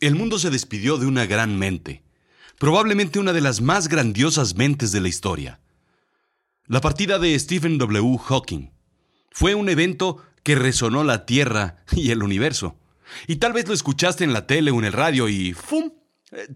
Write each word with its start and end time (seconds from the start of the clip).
el 0.00 0.14
mundo 0.14 0.38
se 0.38 0.50
despidió 0.50 0.96
de 0.96 1.06
una 1.06 1.26
gran 1.26 1.58
mente, 1.58 2.02
probablemente 2.58 3.18
una 3.18 3.32
de 3.32 3.42
las 3.42 3.60
más 3.60 3.88
grandiosas 3.88 4.56
mentes 4.56 4.92
de 4.92 5.00
la 5.00 5.08
historia. 5.08 5.60
La 6.66 6.80
partida 6.80 7.18
de 7.18 7.38
Stephen 7.38 7.78
W. 7.78 8.18
Hawking 8.18 8.70
fue 9.30 9.54
un 9.54 9.68
evento 9.68 10.22
que 10.42 10.54
resonó 10.54 11.04
la 11.04 11.26
Tierra 11.26 11.84
y 11.92 12.10
el 12.10 12.22
universo. 12.22 12.76
Y 13.26 13.36
tal 13.36 13.52
vez 13.52 13.68
lo 13.68 13.74
escuchaste 13.74 14.24
en 14.24 14.32
la 14.32 14.46
tele 14.46 14.70
o 14.70 14.78
en 14.78 14.84
el 14.84 14.92
radio 14.92 15.28
y 15.28 15.52
¡fum! 15.52 15.92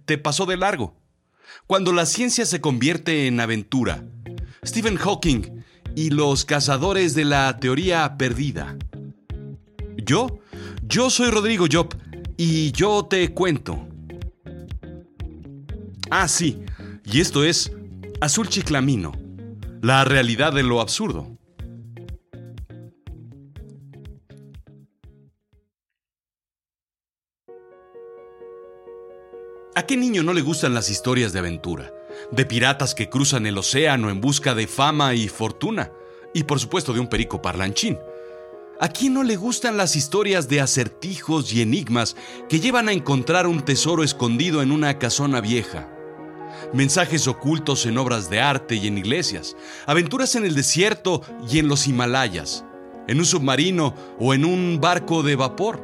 te 0.04 0.18
pasó 0.18 0.46
de 0.46 0.56
largo. 0.56 0.96
Cuando 1.66 1.92
la 1.92 2.06
ciencia 2.06 2.46
se 2.46 2.60
convierte 2.60 3.26
en 3.26 3.40
aventura, 3.40 4.04
Stephen 4.64 4.96
Hawking 4.96 5.62
y 5.96 6.10
los 6.10 6.44
cazadores 6.44 7.14
de 7.14 7.24
la 7.24 7.58
teoría 7.58 8.16
perdida. 8.16 8.76
Yo, 9.96 10.40
yo 10.82 11.10
soy 11.10 11.30
Rodrigo 11.30 11.66
Job 11.70 11.94
y 12.36 12.72
yo 12.72 13.06
te 13.06 13.32
cuento. 13.32 13.86
Ah, 16.10 16.28
sí, 16.28 16.62
y 17.04 17.20
esto 17.20 17.44
es 17.44 17.72
Azul 18.20 18.48
Chiclamino, 18.48 19.12
la 19.82 20.04
realidad 20.04 20.52
de 20.52 20.62
lo 20.62 20.80
absurdo. 20.80 21.34
¿A 29.76 29.86
qué 29.86 29.96
niño 29.96 30.22
no 30.22 30.32
le 30.32 30.40
gustan 30.40 30.72
las 30.72 30.88
historias 30.88 31.32
de 31.32 31.40
aventura? 31.40 31.92
De 32.30 32.46
piratas 32.46 32.94
que 32.94 33.08
cruzan 33.08 33.44
el 33.44 33.58
océano 33.58 34.08
en 34.08 34.20
busca 34.20 34.54
de 34.54 34.68
fama 34.68 35.14
y 35.14 35.26
fortuna. 35.26 35.90
Y 36.32 36.44
por 36.44 36.60
supuesto 36.60 36.92
de 36.92 37.00
un 37.00 37.08
perico 37.08 37.42
parlanchín. 37.42 37.98
¿A 38.84 38.88
quién 38.88 39.14
no 39.14 39.22
le 39.22 39.36
gustan 39.36 39.78
las 39.78 39.96
historias 39.96 40.46
de 40.46 40.60
acertijos 40.60 41.54
y 41.54 41.62
enigmas 41.62 42.16
que 42.50 42.60
llevan 42.60 42.90
a 42.90 42.92
encontrar 42.92 43.46
un 43.46 43.62
tesoro 43.62 44.04
escondido 44.04 44.60
en 44.60 44.70
una 44.70 44.98
casona 44.98 45.40
vieja? 45.40 45.88
Mensajes 46.74 47.26
ocultos 47.26 47.86
en 47.86 47.96
obras 47.96 48.28
de 48.28 48.42
arte 48.42 48.74
y 48.74 48.86
en 48.86 48.98
iglesias. 48.98 49.56
Aventuras 49.86 50.34
en 50.34 50.44
el 50.44 50.54
desierto 50.54 51.22
y 51.50 51.60
en 51.60 51.68
los 51.68 51.88
Himalayas. 51.88 52.66
En 53.08 53.20
un 53.20 53.24
submarino 53.24 53.94
o 54.20 54.34
en 54.34 54.44
un 54.44 54.78
barco 54.82 55.22
de 55.22 55.34
vapor. 55.34 55.80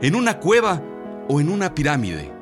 En 0.00 0.14
una 0.14 0.38
cueva 0.38 0.82
o 1.28 1.42
en 1.42 1.50
una 1.50 1.74
pirámide. 1.74 2.32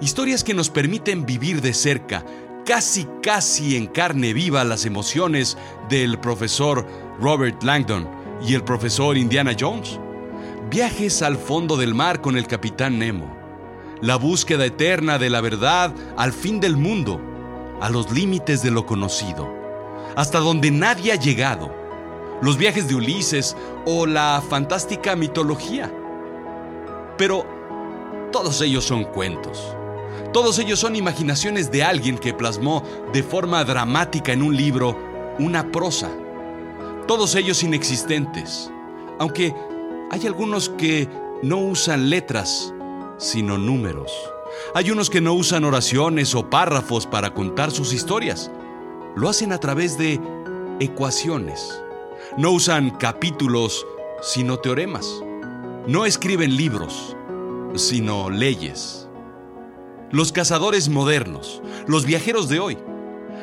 Historias 0.00 0.44
que 0.44 0.54
nos 0.54 0.70
permiten 0.70 1.26
vivir 1.26 1.62
de 1.62 1.74
cerca, 1.74 2.24
casi 2.64 3.08
casi 3.24 3.74
en 3.74 3.88
carne 3.88 4.32
viva, 4.32 4.62
las 4.62 4.84
emociones 4.86 5.58
del 5.88 6.20
profesor 6.20 6.86
Robert 7.18 7.64
Langdon 7.64 8.15
y 8.44 8.54
el 8.54 8.64
profesor 8.64 9.16
Indiana 9.16 9.52
Jones. 9.58 10.00
Viajes 10.70 11.22
al 11.22 11.36
fondo 11.36 11.76
del 11.76 11.94
mar 11.94 12.20
con 12.20 12.36
el 12.36 12.46
capitán 12.46 12.98
Nemo. 12.98 13.36
La 14.00 14.16
búsqueda 14.16 14.64
eterna 14.64 15.18
de 15.18 15.30
la 15.30 15.40
verdad 15.40 15.94
al 16.16 16.32
fin 16.32 16.60
del 16.60 16.76
mundo, 16.76 17.20
a 17.80 17.88
los 17.88 18.10
límites 18.10 18.62
de 18.62 18.70
lo 18.70 18.84
conocido, 18.84 19.48
hasta 20.16 20.38
donde 20.38 20.70
nadie 20.70 21.12
ha 21.12 21.16
llegado. 21.16 21.74
Los 22.42 22.58
viajes 22.58 22.88
de 22.88 22.94
Ulises 22.94 23.56
o 23.86 24.06
la 24.06 24.42
fantástica 24.46 25.16
mitología. 25.16 25.90
Pero 27.16 27.46
todos 28.32 28.60
ellos 28.60 28.84
son 28.84 29.04
cuentos 29.04 29.76
todos 30.36 30.58
ellos 30.58 30.78
son 30.78 30.96
imaginaciones 30.96 31.70
de 31.70 31.82
alguien 31.82 32.18
que 32.18 32.34
plasmó 32.34 32.82
de 33.10 33.22
forma 33.22 33.64
dramática 33.64 34.34
en 34.34 34.42
un 34.42 34.54
libro 34.54 34.94
una 35.38 35.72
prosa. 35.72 36.10
Todos 37.06 37.36
ellos 37.36 37.62
inexistentes, 37.62 38.70
aunque 39.18 39.54
hay 40.10 40.26
algunos 40.26 40.68
que 40.70 41.08
no 41.42 41.58
usan 41.58 42.10
letras, 42.10 42.74
sino 43.16 43.58
números. 43.58 44.12
Hay 44.74 44.90
unos 44.90 45.08
que 45.08 45.20
no 45.20 45.34
usan 45.34 45.64
oraciones 45.64 46.34
o 46.34 46.50
párrafos 46.50 47.06
para 47.06 47.32
contar 47.32 47.70
sus 47.70 47.92
historias. 47.92 48.50
Lo 49.14 49.28
hacen 49.28 49.52
a 49.52 49.58
través 49.58 49.96
de 49.98 50.20
ecuaciones. 50.80 51.80
No 52.36 52.50
usan 52.50 52.90
capítulos, 52.90 53.86
sino 54.20 54.58
teoremas. 54.58 55.22
No 55.86 56.06
escriben 56.06 56.56
libros, 56.56 57.16
sino 57.76 58.30
leyes. 58.30 59.08
Los 60.10 60.32
cazadores 60.32 60.88
modernos, 60.88 61.62
los 61.86 62.04
viajeros 62.04 62.48
de 62.48 62.58
hoy, 62.58 62.78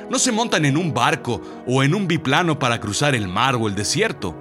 no 0.09 0.19
se 0.19 0.31
montan 0.31 0.65
en 0.65 0.77
un 0.77 0.93
barco 0.93 1.41
o 1.67 1.83
en 1.83 1.95
un 1.95 2.07
biplano 2.07 2.59
para 2.59 2.79
cruzar 2.79 3.15
el 3.15 3.27
mar 3.27 3.55
o 3.55 3.67
el 3.67 3.75
desierto. 3.75 4.35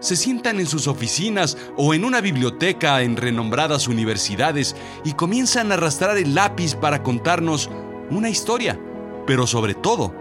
Se 0.00 0.16
sientan 0.16 0.60
en 0.60 0.66
sus 0.66 0.86
oficinas 0.86 1.56
o 1.76 1.94
en 1.94 2.04
una 2.04 2.20
biblioteca 2.20 3.00
en 3.02 3.16
renombradas 3.16 3.88
universidades 3.88 4.76
y 5.04 5.12
comienzan 5.12 5.70
a 5.70 5.74
arrastrar 5.74 6.18
el 6.18 6.34
lápiz 6.34 6.74
para 6.74 7.02
contarnos 7.02 7.70
una 8.10 8.28
historia, 8.28 8.78
pero 9.26 9.46
sobre 9.46 9.74
todo, 9.74 10.14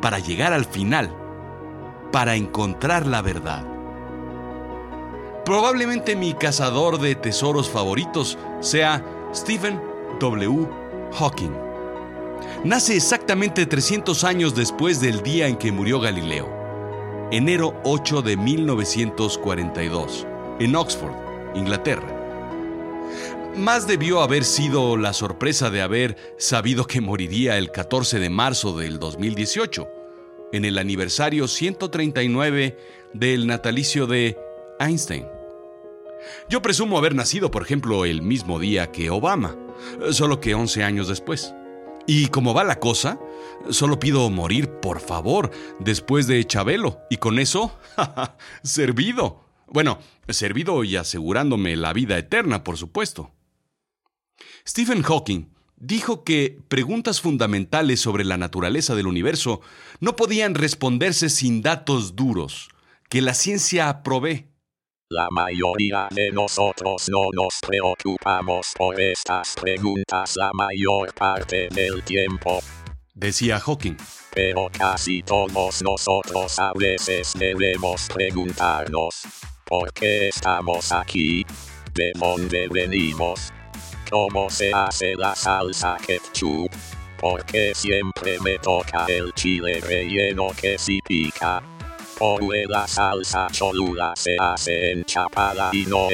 para 0.00 0.18
llegar 0.18 0.52
al 0.52 0.64
final, 0.64 1.14
para 2.12 2.36
encontrar 2.36 3.06
la 3.06 3.20
verdad. 3.20 3.66
Probablemente 5.44 6.16
mi 6.16 6.34
cazador 6.34 6.98
de 6.98 7.14
tesoros 7.14 7.68
favoritos 7.68 8.38
sea 8.60 9.04
Stephen 9.34 9.80
W. 10.18 10.66
Hawking. 11.12 11.69
Nace 12.64 12.96
exactamente 12.96 13.66
300 13.66 14.24
años 14.24 14.54
después 14.54 15.00
del 15.00 15.22
día 15.22 15.46
en 15.46 15.56
que 15.56 15.72
murió 15.72 16.00
Galileo, 16.00 16.48
enero 17.30 17.80
8 17.84 18.22
de 18.22 18.36
1942, 18.36 20.26
en 20.58 20.76
Oxford, 20.76 21.14
Inglaterra. 21.54 22.16
Más 23.56 23.86
debió 23.86 24.20
haber 24.22 24.44
sido 24.44 24.96
la 24.96 25.12
sorpresa 25.12 25.70
de 25.70 25.82
haber 25.82 26.16
sabido 26.38 26.86
que 26.86 27.00
moriría 27.00 27.58
el 27.58 27.70
14 27.72 28.18
de 28.18 28.30
marzo 28.30 28.76
del 28.76 28.98
2018, 28.98 29.88
en 30.52 30.64
el 30.64 30.78
aniversario 30.78 31.48
139 31.48 32.76
del 33.12 33.46
natalicio 33.46 34.06
de 34.06 34.38
Einstein. 34.78 35.26
Yo 36.48 36.62
presumo 36.62 36.98
haber 36.98 37.14
nacido, 37.14 37.50
por 37.50 37.62
ejemplo, 37.62 38.04
el 38.04 38.22
mismo 38.22 38.58
día 38.58 38.92
que 38.92 39.10
Obama, 39.10 39.56
solo 40.10 40.40
que 40.40 40.54
11 40.54 40.84
años 40.84 41.08
después. 41.08 41.54
Y 42.06 42.28
como 42.28 42.54
va 42.54 42.64
la 42.64 42.80
cosa, 42.80 43.20
solo 43.70 43.98
pido 43.98 44.28
morir, 44.30 44.68
por 44.80 45.00
favor, 45.00 45.50
después 45.78 46.26
de 46.26 46.44
Chabelo, 46.46 47.00
y 47.10 47.18
con 47.18 47.38
eso, 47.38 47.78
servido. 48.62 49.44
Bueno, 49.68 49.98
servido 50.28 50.82
y 50.84 50.96
asegurándome 50.96 51.76
la 51.76 51.92
vida 51.92 52.18
eterna, 52.18 52.64
por 52.64 52.76
supuesto. 52.76 53.30
Stephen 54.66 55.02
Hawking 55.02 55.46
dijo 55.76 56.24
que 56.24 56.58
preguntas 56.68 57.20
fundamentales 57.20 58.00
sobre 58.00 58.24
la 58.24 58.36
naturaleza 58.36 58.94
del 58.94 59.06
universo 59.06 59.60
no 60.00 60.16
podían 60.16 60.54
responderse 60.54 61.30
sin 61.30 61.62
datos 61.62 62.16
duros, 62.16 62.68
que 63.08 63.22
la 63.22 63.34
ciencia 63.34 64.02
provee. 64.02 64.49
La 65.12 65.26
mayoría 65.28 66.06
de 66.12 66.30
nosotros 66.30 67.08
no 67.08 67.30
nos 67.32 67.58
preocupamos 67.66 68.72
por 68.78 69.00
estas 69.00 69.56
preguntas 69.60 70.36
la 70.36 70.52
mayor 70.52 71.12
parte 71.12 71.68
del 71.68 72.04
tiempo. 72.04 72.60
Decía 73.12 73.58
Hawking. 73.58 73.96
Pero 74.32 74.68
casi 74.70 75.20
todos 75.24 75.82
nosotros 75.82 76.56
a 76.60 76.72
veces 76.76 77.32
debemos 77.36 78.06
preguntarnos, 78.14 79.22
¿por 79.66 79.92
qué 79.92 80.28
estamos 80.28 80.92
aquí? 80.92 81.44
¿De 81.92 82.12
dónde 82.14 82.68
venimos? 82.68 83.52
¿Cómo 84.08 84.48
se 84.48 84.72
hace 84.72 85.16
la 85.16 85.34
salsa 85.34 85.96
ketchup? 86.06 86.70
¿Por 87.18 87.44
qué 87.46 87.74
siempre 87.74 88.38
me 88.44 88.60
toca 88.60 89.06
el 89.08 89.32
chile 89.32 89.80
relleno 89.80 90.50
que 90.56 90.78
si 90.78 91.00
pica? 91.02 91.60
Salsa 92.86 93.48
se 94.14 94.36
hace 94.38 94.92
en 94.92 95.04
y 95.72 95.86
no. 95.86 96.08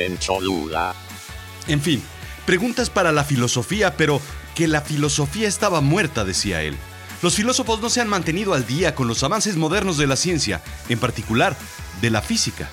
En 1.67 1.81
fin, 1.81 2.03
preguntas 2.44 2.91
para 2.91 3.11
la 3.11 3.25
filosofía, 3.25 3.97
pero 3.97 4.20
que 4.55 4.69
la 4.69 4.82
filosofía 4.82 5.49
estaba 5.49 5.81
muerta, 5.81 6.25
decía 6.25 6.62
él. 6.62 6.76
Los 7.23 7.35
filósofos 7.35 7.81
no 7.81 7.91
se 7.91 8.00
han 8.00 8.08
mantenido 8.08 8.55
al 8.55 8.67
día 8.67 8.94
con 8.94 9.08
los 9.08 9.23
avances 9.25 9.56
modernos 9.56 9.99
de 9.99 10.06
la 10.06 10.17
ciencia, 10.17 10.62
en 10.88 10.99
particular 10.99 11.56
de 12.00 12.11
la 12.11 12.23
física. 12.23 12.69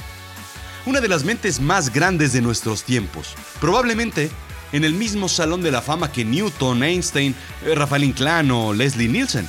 Una 0.85 1.01
de 1.01 1.07
las 1.07 1.23
mentes 1.23 1.59
más 1.59 1.91
grandes 1.91 2.33
de 2.33 2.41
nuestros 2.41 2.83
tiempos, 2.83 3.35
probablemente 3.59 4.29
en 4.73 4.83
el 4.83 4.93
mismo 4.93 5.29
salón 5.29 5.63
de 5.63 5.71
la 5.71 5.81
fama 5.81 6.11
que 6.11 6.25
Newton, 6.25 6.83
Einstein, 6.83 7.33
eh, 7.65 7.73
Rafael 7.73 8.03
Inclán 8.03 8.51
o 8.51 8.73
Leslie 8.73 9.07
Nielsen. 9.07 9.47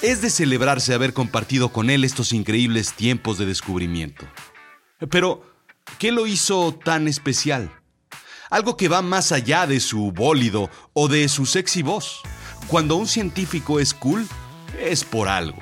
Es 0.00 0.22
de 0.22 0.30
celebrarse 0.30 0.94
haber 0.94 1.12
compartido 1.12 1.70
con 1.70 1.90
él 1.90 2.04
estos 2.04 2.32
increíbles 2.32 2.92
tiempos 2.92 3.36
de 3.38 3.46
descubrimiento. 3.46 4.26
Pero, 5.10 5.42
¿qué 5.98 6.12
lo 6.12 6.26
hizo 6.26 6.72
tan 6.72 7.08
especial? 7.08 7.70
Algo 8.50 8.76
que 8.76 8.88
va 8.88 9.02
más 9.02 9.32
allá 9.32 9.66
de 9.66 9.80
su 9.80 10.12
bólido 10.12 10.70
o 10.92 11.08
de 11.08 11.28
su 11.28 11.46
sexy 11.46 11.82
voz. 11.82 12.20
Cuando 12.68 12.96
un 12.96 13.06
científico 13.06 13.80
es 13.80 13.92
cool, 13.92 14.26
es 14.80 15.04
por 15.04 15.28
algo. 15.28 15.58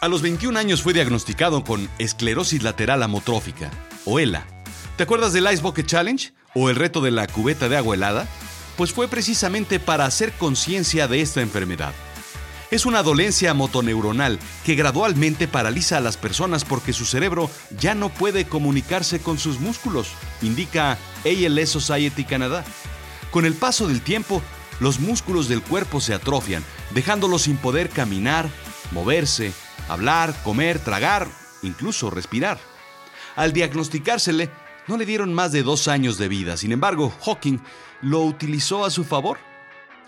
A 0.00 0.08
los 0.08 0.22
21 0.22 0.58
años 0.58 0.82
fue 0.82 0.92
diagnosticado 0.92 1.64
con 1.64 1.88
esclerosis 1.98 2.62
lateral 2.62 3.02
amotrófica, 3.02 3.70
o 4.04 4.18
ELA. 4.18 4.46
¿Te 4.96 5.04
acuerdas 5.04 5.32
del 5.32 5.52
Ice 5.52 5.62
Bucket 5.62 5.86
Challenge? 5.86 6.32
¿O 6.54 6.70
el 6.70 6.76
reto 6.76 7.00
de 7.00 7.10
la 7.10 7.26
cubeta 7.26 7.68
de 7.68 7.76
agua 7.76 7.94
helada? 7.94 8.28
pues 8.76 8.92
fue 8.92 9.08
precisamente 9.08 9.78
para 9.78 10.06
hacer 10.06 10.32
conciencia 10.32 11.08
de 11.08 11.20
esta 11.20 11.40
enfermedad. 11.40 11.92
Es 12.72 12.86
una 12.86 13.02
dolencia 13.02 13.52
motoneuronal 13.52 14.38
que 14.64 14.74
gradualmente 14.74 15.46
paraliza 15.46 15.98
a 15.98 16.00
las 16.00 16.16
personas 16.16 16.64
porque 16.64 16.94
su 16.94 17.04
cerebro 17.04 17.50
ya 17.78 17.94
no 17.94 18.08
puede 18.08 18.46
comunicarse 18.46 19.20
con 19.20 19.38
sus 19.38 19.60
músculos, 19.60 20.08
indica 20.40 20.96
ALS 21.22 21.68
Society 21.68 22.24
Canadá. 22.24 22.64
Con 23.30 23.44
el 23.44 23.52
paso 23.52 23.88
del 23.88 24.00
tiempo, 24.00 24.40
los 24.80 25.00
músculos 25.00 25.50
del 25.50 25.60
cuerpo 25.60 26.00
se 26.00 26.14
atrofian, 26.14 26.64
dejándolos 26.94 27.42
sin 27.42 27.58
poder 27.58 27.90
caminar, 27.90 28.48
moverse, 28.90 29.52
hablar, 29.90 30.34
comer, 30.42 30.78
tragar, 30.78 31.28
incluso 31.62 32.08
respirar. 32.08 32.58
Al 33.36 33.52
diagnosticársele, 33.52 34.48
no 34.86 34.96
le 34.96 35.04
dieron 35.04 35.34
más 35.34 35.52
de 35.52 35.62
dos 35.62 35.88
años 35.88 36.16
de 36.16 36.28
vida. 36.28 36.56
Sin 36.56 36.72
embargo, 36.72 37.12
Hawking 37.22 37.58
lo 38.00 38.22
utilizó 38.22 38.86
a 38.86 38.90
su 38.90 39.04
favor 39.04 39.51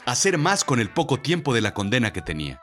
hacer 0.07 0.39
más 0.39 0.65
con 0.65 0.81
el 0.81 0.91
poco 0.91 1.21
tiempo 1.21 1.55
de 1.55 1.61
la 1.61 1.75
condena 1.75 2.13
que 2.13 2.23
tenía. 2.23 2.61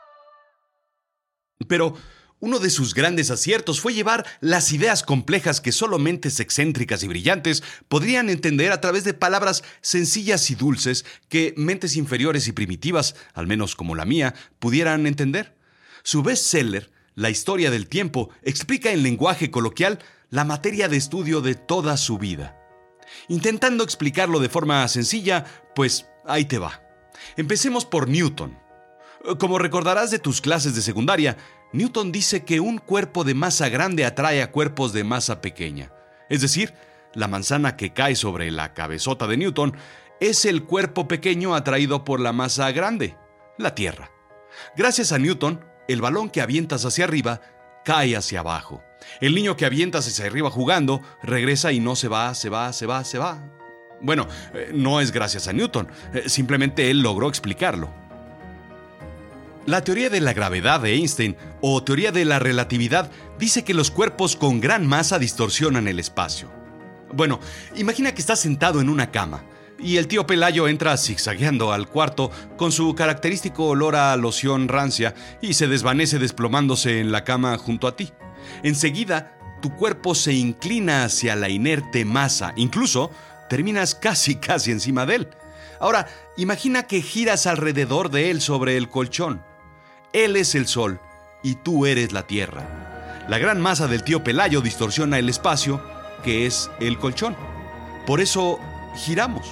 Pero 1.68 1.96
uno 2.42 2.58
de 2.58 2.70
sus 2.70 2.92
grandes 2.92 3.30
aciertos 3.30 3.80
fue 3.80 3.94
llevar 3.94 4.26
las 4.40 4.72
ideas 4.72 5.04
complejas 5.04 5.60
que 5.60 5.70
solo 5.70 6.00
mentes 6.00 6.40
excéntricas 6.40 7.04
y 7.04 7.08
brillantes 7.08 7.62
podrían 7.88 8.28
entender 8.28 8.72
a 8.72 8.80
través 8.80 9.04
de 9.04 9.14
palabras 9.14 9.62
sencillas 9.80 10.50
y 10.50 10.56
dulces 10.56 11.04
que 11.28 11.54
mentes 11.56 11.94
inferiores 11.94 12.48
y 12.48 12.52
primitivas, 12.52 13.14
al 13.32 13.46
menos 13.46 13.76
como 13.76 13.94
la 13.94 14.04
mía, 14.04 14.34
pudieran 14.58 15.06
entender. 15.06 15.56
Su 16.02 16.24
bestseller, 16.24 16.90
La 17.14 17.30
historia 17.30 17.70
del 17.70 17.88
tiempo, 17.88 18.30
explica 18.42 18.90
en 18.90 19.02
lenguaje 19.02 19.50
coloquial 19.50 20.00
la 20.30 20.44
materia 20.44 20.88
de 20.88 20.96
estudio 20.96 21.42
de 21.42 21.54
toda 21.54 21.96
su 21.96 22.18
vida. 22.18 22.58
Intentando 23.28 23.84
explicarlo 23.84 24.40
de 24.40 24.48
forma 24.48 24.88
sencilla, 24.88 25.44
pues 25.76 26.06
ahí 26.24 26.46
te 26.46 26.58
va. 26.58 26.81
Empecemos 27.36 27.84
por 27.84 28.08
Newton. 28.08 28.58
Como 29.38 29.58
recordarás 29.58 30.10
de 30.10 30.18
tus 30.18 30.40
clases 30.40 30.74
de 30.74 30.82
secundaria, 30.82 31.36
Newton 31.72 32.12
dice 32.12 32.44
que 32.44 32.60
un 32.60 32.78
cuerpo 32.78 33.24
de 33.24 33.34
masa 33.34 33.68
grande 33.68 34.04
atrae 34.04 34.42
a 34.42 34.50
cuerpos 34.50 34.92
de 34.92 35.04
masa 35.04 35.40
pequeña. 35.40 35.92
Es 36.28 36.40
decir, 36.40 36.74
la 37.14 37.28
manzana 37.28 37.76
que 37.76 37.92
cae 37.92 38.16
sobre 38.16 38.50
la 38.50 38.74
cabezota 38.74 39.26
de 39.26 39.36
Newton 39.36 39.76
es 40.20 40.44
el 40.44 40.64
cuerpo 40.64 41.08
pequeño 41.08 41.54
atraído 41.54 42.04
por 42.04 42.20
la 42.20 42.32
masa 42.32 42.70
grande, 42.72 43.16
la 43.58 43.74
Tierra. 43.74 44.10
Gracias 44.76 45.12
a 45.12 45.18
Newton, 45.18 45.64
el 45.88 46.00
balón 46.00 46.30
que 46.30 46.40
avientas 46.40 46.84
hacia 46.84 47.04
arriba 47.04 47.40
cae 47.84 48.16
hacia 48.16 48.40
abajo. 48.40 48.82
El 49.20 49.34
niño 49.34 49.56
que 49.56 49.66
avientas 49.66 50.06
hacia 50.06 50.26
arriba 50.26 50.50
jugando 50.50 51.02
regresa 51.22 51.72
y 51.72 51.80
no 51.80 51.96
se 51.96 52.08
va, 52.08 52.34
se 52.34 52.48
va, 52.48 52.72
se 52.72 52.86
va, 52.86 53.04
se 53.04 53.18
va. 53.18 53.42
Bueno, 54.02 54.26
eh, 54.52 54.70
no 54.74 55.00
es 55.00 55.12
gracias 55.12 55.48
a 55.48 55.52
Newton, 55.52 55.88
eh, 56.12 56.28
simplemente 56.28 56.90
él 56.90 57.00
logró 57.00 57.28
explicarlo. 57.28 57.90
La 59.64 59.84
teoría 59.84 60.10
de 60.10 60.20
la 60.20 60.32
gravedad 60.32 60.80
de 60.80 60.94
Einstein 60.94 61.36
o 61.60 61.84
teoría 61.84 62.10
de 62.10 62.24
la 62.24 62.40
relatividad 62.40 63.10
dice 63.38 63.62
que 63.62 63.74
los 63.74 63.92
cuerpos 63.92 64.34
con 64.34 64.60
gran 64.60 64.86
masa 64.86 65.20
distorsionan 65.20 65.86
el 65.86 66.00
espacio. 66.00 66.50
Bueno, 67.14 67.38
imagina 67.76 68.12
que 68.12 68.20
estás 68.20 68.40
sentado 68.40 68.80
en 68.80 68.88
una 68.88 69.12
cama 69.12 69.44
y 69.78 69.98
el 69.98 70.08
tío 70.08 70.26
Pelayo 70.26 70.66
entra 70.66 70.96
zigzagueando 70.96 71.72
al 71.72 71.88
cuarto 71.88 72.32
con 72.56 72.72
su 72.72 72.94
característico 72.96 73.66
olor 73.66 73.94
a 73.94 74.16
loción 74.16 74.66
rancia 74.66 75.14
y 75.40 75.54
se 75.54 75.68
desvanece 75.68 76.18
desplomándose 76.18 77.00
en 77.00 77.12
la 77.12 77.22
cama 77.22 77.56
junto 77.58 77.86
a 77.86 77.94
ti. 77.94 78.10
Enseguida, 78.64 79.38
tu 79.60 79.70
cuerpo 79.76 80.14
se 80.14 80.32
inclina 80.32 81.04
hacia 81.04 81.36
la 81.36 81.48
inerte 81.48 82.04
masa, 82.04 82.52
incluso 82.56 83.12
terminas 83.52 83.94
casi, 83.94 84.36
casi 84.36 84.70
encima 84.70 85.04
de 85.04 85.16
él. 85.16 85.28
Ahora, 85.78 86.08
imagina 86.38 86.84
que 86.84 87.02
giras 87.02 87.46
alrededor 87.46 88.10
de 88.10 88.30
él 88.30 88.40
sobre 88.40 88.78
el 88.78 88.88
colchón. 88.88 89.44
Él 90.14 90.36
es 90.36 90.54
el 90.54 90.66
sol 90.66 91.00
y 91.42 91.56
tú 91.56 91.84
eres 91.84 92.12
la 92.12 92.26
tierra. 92.26 93.26
La 93.28 93.36
gran 93.36 93.60
masa 93.60 93.88
del 93.88 94.04
tío 94.04 94.24
Pelayo 94.24 94.62
distorsiona 94.62 95.18
el 95.18 95.28
espacio, 95.28 95.84
que 96.24 96.46
es 96.46 96.70
el 96.80 96.98
colchón. 96.98 97.36
Por 98.06 98.22
eso 98.22 98.58
giramos. 98.96 99.46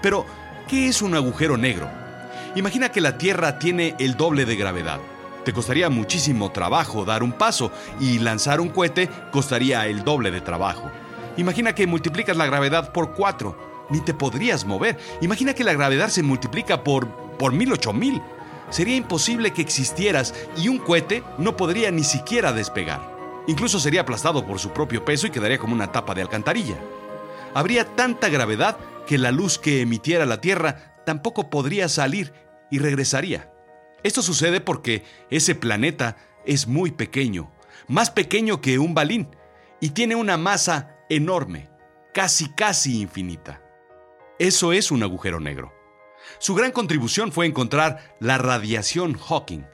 Pero, 0.00 0.24
¿qué 0.66 0.88
es 0.88 1.02
un 1.02 1.14
agujero 1.14 1.58
negro? 1.58 1.90
Imagina 2.54 2.88
que 2.88 3.02
la 3.02 3.18
Tierra 3.18 3.58
tiene 3.58 3.96
el 3.98 4.16
doble 4.16 4.46
de 4.46 4.56
gravedad. 4.56 5.00
Te 5.44 5.52
costaría 5.52 5.90
muchísimo 5.90 6.52
trabajo 6.52 7.04
dar 7.04 7.22
un 7.22 7.32
paso 7.32 7.70
y 8.00 8.18
lanzar 8.18 8.62
un 8.62 8.70
cohete 8.70 9.10
costaría 9.30 9.86
el 9.88 10.04
doble 10.04 10.30
de 10.30 10.40
trabajo. 10.40 10.90
Imagina 11.36 11.74
que 11.74 11.86
multiplicas 11.86 12.36
la 12.36 12.46
gravedad 12.46 12.92
por 12.92 13.14
4. 13.14 13.86
Ni 13.90 14.00
te 14.00 14.14
podrías 14.14 14.64
mover. 14.64 14.98
Imagina 15.20 15.54
que 15.54 15.64
la 15.64 15.72
gravedad 15.72 16.08
se 16.08 16.22
multiplica 16.22 16.84
por, 16.84 17.08
por 17.38 17.52
mil, 17.52 17.72
ocho 17.72 17.92
mil. 17.92 18.22
Sería 18.70 18.96
imposible 18.96 19.52
que 19.52 19.62
existieras 19.62 20.34
y 20.56 20.68
un 20.68 20.78
cohete 20.78 21.24
no 21.38 21.56
podría 21.56 21.90
ni 21.90 22.04
siquiera 22.04 22.52
despegar. 22.52 23.00
Incluso 23.48 23.80
sería 23.80 24.02
aplastado 24.02 24.46
por 24.46 24.60
su 24.60 24.70
propio 24.70 25.04
peso 25.04 25.26
y 25.26 25.30
quedaría 25.30 25.58
como 25.58 25.74
una 25.74 25.90
tapa 25.90 26.14
de 26.14 26.22
alcantarilla. 26.22 26.76
Habría 27.52 27.84
tanta 27.84 28.28
gravedad 28.28 28.76
que 29.06 29.18
la 29.18 29.32
luz 29.32 29.58
que 29.58 29.80
emitiera 29.80 30.24
la 30.24 30.40
Tierra 30.40 31.02
tampoco 31.04 31.50
podría 31.50 31.88
salir 31.88 32.32
y 32.70 32.78
regresaría. 32.78 33.52
Esto 34.04 34.22
sucede 34.22 34.60
porque 34.60 35.04
ese 35.30 35.56
planeta 35.56 36.16
es 36.46 36.68
muy 36.68 36.92
pequeño, 36.92 37.50
más 37.88 38.10
pequeño 38.10 38.60
que 38.60 38.78
un 38.78 38.94
balín, 38.94 39.28
y 39.80 39.90
tiene 39.90 40.14
una 40.14 40.36
masa 40.36 40.96
enorme, 41.10 41.68
casi 42.14 42.48
casi 42.54 43.00
infinita. 43.00 43.62
Eso 44.38 44.72
es 44.72 44.90
un 44.90 45.02
agujero 45.02 45.40
negro. 45.40 45.74
Su 46.38 46.54
gran 46.54 46.70
contribución 46.70 47.32
fue 47.32 47.46
encontrar 47.46 48.16
la 48.20 48.38
radiación 48.38 49.18
Hawking. 49.18 49.66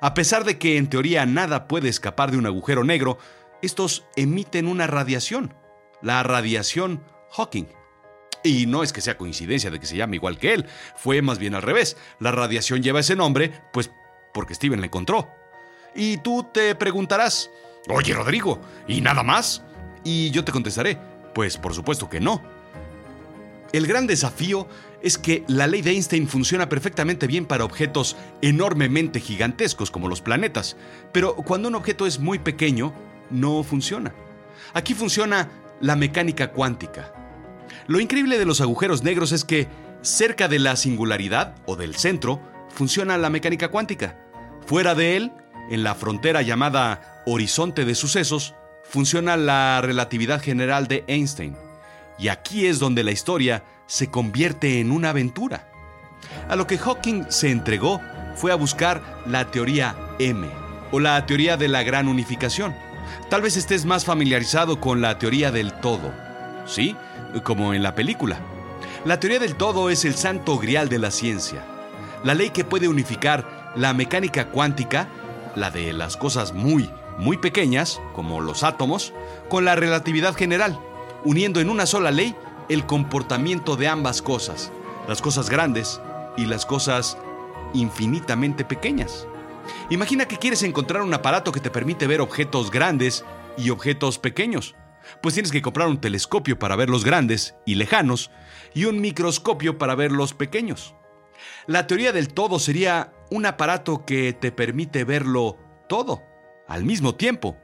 A 0.00 0.14
pesar 0.14 0.44
de 0.44 0.58
que 0.58 0.76
en 0.76 0.88
teoría 0.88 1.26
nada 1.26 1.66
puede 1.66 1.88
escapar 1.88 2.30
de 2.30 2.36
un 2.36 2.46
agujero 2.46 2.84
negro, 2.84 3.18
estos 3.62 4.04
emiten 4.14 4.68
una 4.68 4.86
radiación, 4.86 5.54
la 6.02 6.22
radiación 6.22 7.02
Hawking. 7.32 7.66
Y 8.44 8.66
no 8.66 8.82
es 8.82 8.92
que 8.92 9.00
sea 9.00 9.16
coincidencia 9.16 9.70
de 9.70 9.80
que 9.80 9.86
se 9.86 9.96
llame 9.96 10.16
igual 10.16 10.38
que 10.38 10.52
él, 10.52 10.66
fue 10.96 11.22
más 11.22 11.38
bien 11.38 11.54
al 11.54 11.62
revés. 11.62 11.96
La 12.20 12.30
radiación 12.30 12.82
lleva 12.82 13.00
ese 13.00 13.16
nombre, 13.16 13.62
pues 13.72 13.90
porque 14.34 14.54
Steven 14.54 14.80
la 14.80 14.86
encontró. 14.86 15.30
Y 15.94 16.18
tú 16.18 16.46
te 16.52 16.74
preguntarás, 16.74 17.50
oye 17.88 18.12
Rodrigo, 18.12 18.60
¿y 18.86 19.00
nada 19.00 19.22
más? 19.22 19.64
Y 20.04 20.30
yo 20.30 20.44
te 20.44 20.52
contestaré, 20.52 20.98
pues 21.34 21.56
por 21.56 21.74
supuesto 21.74 22.08
que 22.08 22.20
no. 22.20 22.42
El 23.72 23.88
gran 23.88 24.06
desafío 24.06 24.68
es 25.02 25.18
que 25.18 25.42
la 25.48 25.66
ley 25.66 25.82
de 25.82 25.90
Einstein 25.90 26.28
funciona 26.28 26.68
perfectamente 26.68 27.26
bien 27.26 27.44
para 27.44 27.64
objetos 27.64 28.16
enormemente 28.40 29.18
gigantescos 29.18 29.90
como 29.90 30.08
los 30.08 30.20
planetas, 30.20 30.76
pero 31.12 31.34
cuando 31.34 31.68
un 31.68 31.74
objeto 31.74 32.06
es 32.06 32.20
muy 32.20 32.38
pequeño, 32.38 32.94
no 33.30 33.64
funciona. 33.64 34.14
Aquí 34.74 34.94
funciona 34.94 35.50
la 35.80 35.96
mecánica 35.96 36.52
cuántica. 36.52 37.12
Lo 37.86 38.00
increíble 38.00 38.38
de 38.38 38.46
los 38.46 38.60
agujeros 38.60 39.02
negros 39.02 39.32
es 39.32 39.44
que 39.44 39.66
cerca 40.02 40.48
de 40.48 40.58
la 40.58 40.76
singularidad 40.76 41.56
o 41.66 41.76
del 41.76 41.96
centro 41.96 42.40
funciona 42.68 43.18
la 43.18 43.30
mecánica 43.30 43.68
cuántica. 43.68 44.18
Fuera 44.66 44.94
de 44.94 45.16
él, 45.16 45.32
en 45.70 45.82
la 45.82 45.94
frontera 45.94 46.42
llamada 46.42 47.22
horizonte 47.26 47.84
de 47.84 47.94
sucesos, 47.94 48.54
funciona 48.88 49.36
la 49.36 49.80
relatividad 49.80 50.40
general 50.40 50.86
de 50.86 51.04
Einstein. 51.06 51.56
Y 52.18 52.28
aquí 52.28 52.66
es 52.66 52.78
donde 52.78 53.02
la 53.02 53.10
historia 53.10 53.64
se 53.86 54.08
convierte 54.10 54.80
en 54.80 54.92
una 54.92 55.10
aventura. 55.10 55.68
A 56.48 56.56
lo 56.56 56.66
que 56.66 56.78
Hawking 56.78 57.24
se 57.28 57.50
entregó 57.50 58.00
fue 58.36 58.52
a 58.52 58.56
buscar 58.56 59.02
la 59.26 59.50
teoría 59.50 59.96
M, 60.18 60.46
o 60.92 61.00
la 61.00 61.24
teoría 61.26 61.56
de 61.56 61.68
la 61.68 61.82
gran 61.82 62.08
unificación. 62.08 62.74
Tal 63.30 63.42
vez 63.42 63.56
estés 63.56 63.84
más 63.84 64.04
familiarizado 64.04 64.80
con 64.80 65.00
la 65.00 65.18
teoría 65.18 65.50
del 65.50 65.72
todo, 65.72 66.12
¿sí? 66.66 66.96
Como 67.42 67.74
en 67.74 67.82
la 67.82 67.94
película. 67.94 68.38
La 69.04 69.20
teoría 69.20 69.38
del 69.38 69.56
todo 69.56 69.90
es 69.90 70.04
el 70.04 70.14
santo 70.14 70.58
grial 70.58 70.88
de 70.88 70.98
la 70.98 71.10
ciencia, 71.10 71.64
la 72.22 72.34
ley 72.34 72.50
que 72.50 72.64
puede 72.64 72.88
unificar 72.88 73.72
la 73.76 73.92
mecánica 73.92 74.46
cuántica, 74.46 75.08
la 75.56 75.70
de 75.70 75.92
las 75.92 76.16
cosas 76.16 76.52
muy, 76.52 76.90
muy 77.18 77.38
pequeñas, 77.38 78.00
como 78.12 78.40
los 78.40 78.62
átomos, 78.62 79.12
con 79.48 79.64
la 79.64 79.76
relatividad 79.76 80.34
general, 80.34 80.78
uniendo 81.24 81.60
en 81.60 81.70
una 81.70 81.86
sola 81.86 82.10
ley 82.10 82.34
el 82.68 82.86
comportamiento 82.86 83.76
de 83.76 83.88
ambas 83.88 84.22
cosas, 84.22 84.72
las 85.08 85.22
cosas 85.22 85.50
grandes 85.50 86.00
y 86.36 86.46
las 86.46 86.66
cosas 86.66 87.18
infinitamente 87.72 88.64
pequeñas. 88.64 89.26
Imagina 89.90 90.26
que 90.26 90.38
quieres 90.38 90.62
encontrar 90.62 91.02
un 91.02 91.14
aparato 91.14 91.52
que 91.52 91.60
te 91.60 91.70
permite 91.70 92.06
ver 92.06 92.20
objetos 92.20 92.70
grandes 92.70 93.24
y 93.56 93.70
objetos 93.70 94.18
pequeños. 94.18 94.74
Pues 95.22 95.34
tienes 95.34 95.52
que 95.52 95.62
comprar 95.62 95.88
un 95.88 96.00
telescopio 96.00 96.58
para 96.58 96.76
ver 96.76 96.88
los 96.88 97.04
grandes 97.04 97.54
y 97.66 97.74
lejanos 97.74 98.30
y 98.74 98.86
un 98.86 99.00
microscopio 99.00 99.78
para 99.78 99.94
ver 99.94 100.12
los 100.12 100.34
pequeños. 100.34 100.94
La 101.66 101.86
teoría 101.86 102.12
del 102.12 102.32
todo 102.32 102.58
sería 102.58 103.12
un 103.30 103.46
aparato 103.46 104.04
que 104.04 104.32
te 104.32 104.52
permite 104.52 105.04
verlo 105.04 105.58
todo 105.88 106.22
al 106.74 106.84
mismo 106.84 107.14
tiempo, 107.14 107.56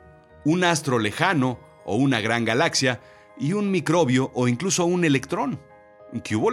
un 0.44 0.62
astro 0.62 1.00
lejano 1.00 1.58
o 1.84 1.96
una 1.96 2.20
gran 2.20 2.44
galaxia 2.44 3.00
y 3.36 3.54
un 3.54 3.68
microbio 3.68 4.30
o 4.34 4.46
incluso 4.46 4.84
un 4.84 5.04
electrón. 5.04 5.60
¿Qué 6.22 6.36
hubo 6.36 6.52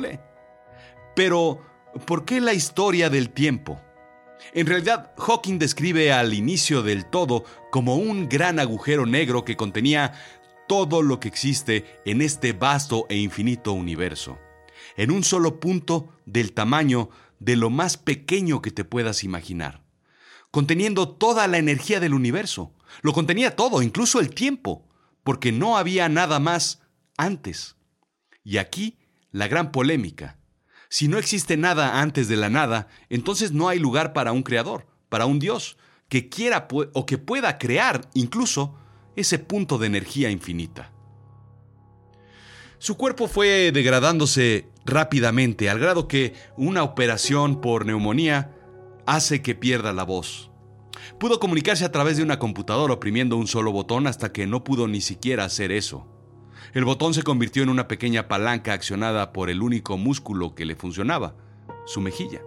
Pero, 1.16 1.62
¿por 2.08 2.26
qué 2.26 2.42
la 2.42 2.56
historia 2.56 3.12
del 3.12 3.30
tiempo? 3.30 3.80
En 4.54 4.66
realidad, 4.66 5.14
Hawking 5.20 5.60
describe 5.60 6.12
al 6.12 6.34
inicio 6.34 6.82
del 6.82 7.06
todo 7.06 7.44
como 7.72 7.98
un 7.98 8.28
gran 8.28 8.58
agujero 8.58 9.06
negro 9.06 9.46
que 9.46 9.56
contenía 9.56 10.14
todo 10.68 11.04
lo 11.04 11.20
que 11.20 11.28
existe 11.28 11.86
en 12.06 12.24
este 12.24 12.54
vasto 12.54 13.06
e 13.08 13.18
infinito 13.18 13.72
universo, 13.74 14.40
en 14.96 15.12
un 15.12 15.24
solo 15.24 15.60
punto 15.60 16.12
del 16.26 16.54
tamaño 16.54 17.12
de 17.38 17.56
lo 17.56 17.70
más 17.70 17.98
pequeño 17.98 18.64
que 18.64 18.72
te 18.72 18.84
puedas 18.84 19.24
imaginar, 19.24 19.84
conteniendo 20.58 21.08
toda 21.08 21.48
la 21.48 21.60
energía 21.60 22.00
del 22.00 22.16
universo. 22.16 22.74
Lo 23.04 23.14
contenía 23.14 23.56
todo, 23.56 23.84
incluso 23.84 24.20
el 24.20 24.34
tiempo, 24.34 24.88
porque 25.24 25.52
no 25.52 25.78
había 25.78 26.10
nada 26.10 26.40
más 26.40 26.82
antes. 27.16 27.76
Y 28.44 28.58
aquí 28.58 28.98
la 29.30 29.48
gran 29.48 29.72
polémica. 29.72 30.40
Si 30.90 31.08
no 31.08 31.20
existe 31.20 31.58
nada 31.58 32.02
antes 32.02 32.28
de 32.28 32.38
la 32.38 32.50
nada, 32.50 32.88
entonces 33.08 33.52
no 33.52 33.70
hay 33.70 33.78
lugar 33.78 34.14
para 34.14 34.32
un 34.32 34.42
creador, 34.42 34.88
para 35.10 35.28
un 35.28 35.38
Dios, 35.38 35.78
que 36.10 36.28
quiera 36.28 36.68
o 36.72 37.06
que 37.06 37.20
pueda 37.20 37.60
crear 37.60 38.10
incluso 38.16 38.80
ese 39.16 39.38
punto 39.38 39.78
de 39.78 39.86
energía 39.86 40.32
infinita. 40.32 40.92
Su 42.80 42.98
cuerpo 42.98 43.28
fue 43.28 43.72
degradándose 43.72 44.70
rápidamente, 44.86 45.70
al 45.70 45.78
grado 45.78 46.08
que 46.08 46.34
una 46.56 46.82
operación 46.82 47.62
por 47.62 47.86
neumonía 47.86 48.57
hace 49.08 49.42
que 49.42 49.56
pierda 49.56 49.94
la 49.94 50.04
voz. 50.04 50.52
Pudo 51.20 51.40
comunicarse 51.40 51.86
a 51.86 51.92
través 51.92 52.18
de 52.18 52.24
una 52.24 52.38
computadora 52.38 52.94
oprimiendo 52.94 53.38
un 53.38 53.48
solo 53.48 53.72
botón 53.72 54.06
hasta 54.06 54.32
que 54.32 54.46
no 54.46 54.64
pudo 54.64 54.88
ni 54.88 55.02
siquiera 55.02 55.46
hacer 55.46 55.72
eso. 55.72 56.06
El 56.74 56.84
botón 56.84 57.14
se 57.14 57.24
convirtió 57.24 57.64
en 57.64 57.70
una 57.70 57.88
pequeña 57.88 58.28
palanca 58.28 58.74
accionada 58.74 59.32
por 59.32 59.50
el 59.50 59.64
único 59.64 59.98
músculo 59.98 60.54
que 60.54 60.66
le 60.66 60.76
funcionaba, 60.76 61.36
su 61.86 62.02
mejilla. 62.02 62.42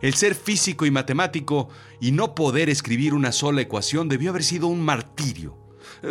El 0.00 0.14
ser 0.14 0.34
físico 0.34 0.86
y 0.86 0.90
matemático 0.90 1.68
y 2.00 2.12
no 2.12 2.34
poder 2.34 2.70
escribir 2.70 3.12
una 3.12 3.30
sola 3.30 3.60
ecuación 3.60 4.08
debió 4.08 4.30
haber 4.30 4.44
sido 4.44 4.68
un 4.68 4.80
martirio, 4.80 5.58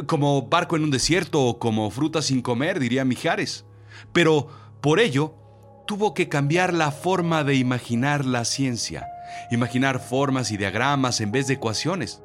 como 0.06 0.44
barco 0.44 0.76
en 0.76 0.84
un 0.84 0.92
desierto 0.92 1.42
o 1.42 1.58
como 1.58 1.90
fruta 1.90 2.22
sin 2.22 2.42
comer, 2.42 2.80
diría 2.80 3.06
Mijares. 3.06 3.66
Pero 4.14 4.48
por 4.82 5.00
ello, 5.00 5.34
tuvo 5.88 6.14
que 6.14 6.30
cambiar 6.30 6.74
la 6.74 6.92
forma 6.92 7.44
de 7.44 7.56
imaginar 7.56 8.26
la 8.26 8.46
ciencia, 8.46 9.08
imaginar 9.52 10.00
formas 10.00 10.52
y 10.52 10.58
diagramas 10.58 11.22
en 11.22 11.32
vez 11.32 11.48
de 11.48 11.56
ecuaciones 11.56 12.22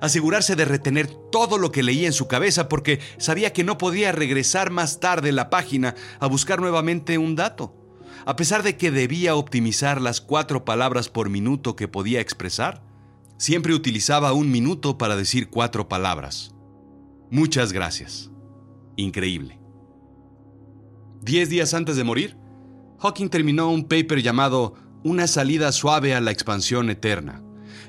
asegurarse 0.00 0.56
de 0.56 0.64
retener 0.64 1.06
todo 1.06 1.58
lo 1.58 1.70
que 1.70 1.82
leía 1.82 2.06
en 2.06 2.12
su 2.12 2.26
cabeza 2.28 2.68
porque 2.68 3.00
sabía 3.18 3.52
que 3.52 3.64
no 3.64 3.78
podía 3.78 4.12
regresar 4.12 4.70
más 4.70 5.00
tarde 5.00 5.32
la 5.32 5.50
página 5.50 5.94
a 6.18 6.26
buscar 6.26 6.60
nuevamente 6.60 7.18
un 7.18 7.36
dato. 7.36 7.76
A 8.24 8.36
pesar 8.36 8.62
de 8.62 8.76
que 8.76 8.90
debía 8.90 9.34
optimizar 9.34 10.00
las 10.00 10.20
cuatro 10.20 10.64
palabras 10.64 11.08
por 11.08 11.28
minuto 11.28 11.76
que 11.76 11.88
podía 11.88 12.20
expresar, 12.20 12.82
siempre 13.36 13.74
utilizaba 13.74 14.32
un 14.32 14.50
minuto 14.50 14.98
para 14.98 15.16
decir 15.16 15.50
cuatro 15.50 15.88
palabras. 15.88 16.54
Muchas 17.30 17.72
gracias. 17.72 18.30
Increíble. 18.96 19.58
Diez 21.20 21.48
días 21.48 21.74
antes 21.74 21.96
de 21.96 22.04
morir, 22.04 22.36
Hawking 22.98 23.28
terminó 23.28 23.70
un 23.70 23.84
paper 23.84 24.22
llamado 24.22 24.74
Una 25.04 25.26
salida 25.26 25.72
suave 25.72 26.14
a 26.14 26.20
la 26.20 26.30
expansión 26.30 26.90
eterna 26.90 27.42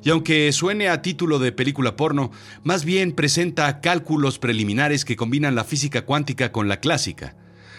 y 0.03 0.09
aunque 0.09 0.51
suene 0.51 0.89
a 0.89 1.01
título 1.01 1.39
de 1.39 1.51
película 1.51 1.95
porno, 1.95 2.31
más 2.63 2.83
bien 2.83 3.13
presenta 3.13 3.79
cálculos 3.79 4.37
preliminares 4.37 5.05
que 5.05 5.15
combinan 5.15 5.55
la 5.55 5.63
física 5.63 6.05
cuántica 6.05 6.51
con 6.51 6.67
la 6.67 6.81
clásica. 6.81 7.35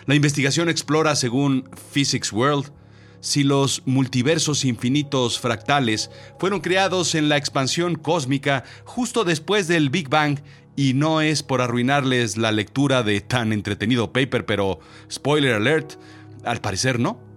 La 0.06 0.14
investigación 0.14 0.68
explora, 0.68 1.16
según 1.16 1.68
Physics 1.92 2.32
World, 2.32 2.72
si 3.20 3.42
los 3.42 3.82
multiversos 3.86 4.64
infinitos 4.64 5.38
fractales 5.38 6.10
fueron 6.38 6.60
creados 6.60 7.14
en 7.14 7.28
la 7.28 7.36
expansión 7.36 7.94
cósmica 7.94 8.64
justo 8.84 9.24
después 9.24 9.66
del 9.66 9.88
Big 9.88 10.08
Bang 10.08 10.40
y 10.76 10.92
no 10.94 11.20
es 11.20 11.42
por 11.42 11.62
arruinarles 11.62 12.36
la 12.36 12.52
lectura 12.52 13.02
de 13.02 13.20
tan 13.20 13.52
entretenido 13.52 14.12
paper, 14.12 14.44
pero 14.44 14.78
spoiler 15.10 15.54
alert, 15.54 15.94
al 16.44 16.60
parecer 16.60 17.00
no. 17.00 17.33